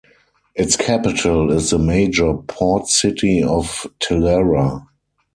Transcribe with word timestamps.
Its 0.55 0.75
capital 0.77 1.51
is 1.51 1.69
the 1.69 1.77
major 1.77 2.33
port 2.33 2.87
city 2.87 3.43
of 3.43 3.85
Talara. 3.99 4.87